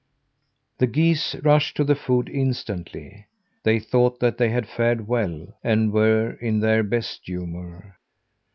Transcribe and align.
The 0.79 0.87
geese 0.87 1.35
rushed 1.43 1.77
to 1.77 1.83
the 1.83 1.93
food 1.93 2.27
instantly. 2.27 3.27
They 3.61 3.77
thought 3.79 4.19
that 4.19 4.39
they 4.39 4.49
had 4.49 4.67
fared 4.67 5.07
well, 5.07 5.55
and 5.63 5.93
were 5.93 6.31
in 6.41 6.59
their 6.59 6.81
best 6.81 7.21
humour. 7.27 7.99